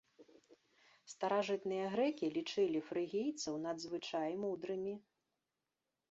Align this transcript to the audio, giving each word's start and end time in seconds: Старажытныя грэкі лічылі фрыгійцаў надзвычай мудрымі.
Старажытныя 1.13 1.85
грэкі 1.95 2.25
лічылі 2.37 2.79
фрыгійцаў 2.87 3.53
надзвычай 3.67 4.31
мудрымі. 4.47 4.95